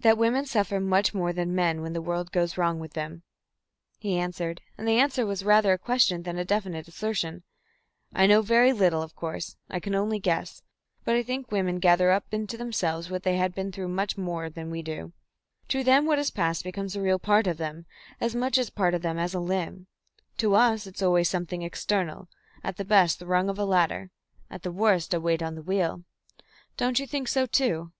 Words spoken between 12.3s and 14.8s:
into themselves what they have been through much more than